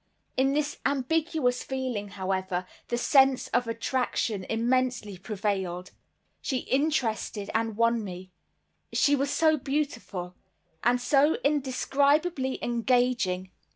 [0.35, 5.91] In this ambiguous feeling, however, the sense of attraction immensely prevailed.
[6.41, 8.31] She interested and won me;
[8.91, 10.33] she was so beautiful
[10.83, 13.51] and so indescribably engaging.